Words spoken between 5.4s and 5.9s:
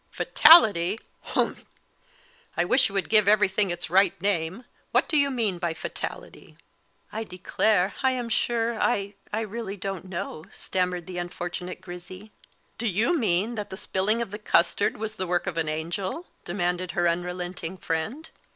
by